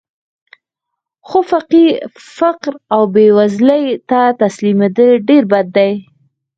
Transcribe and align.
خو 1.27 1.39
فقر 2.37 2.73
او 2.93 3.01
بېوزلۍ 3.13 3.85
ته 4.09 4.19
تسلیمېدل 4.41 5.09
ډېر 5.27 5.43
بد 5.51 5.67
دي 5.75 5.91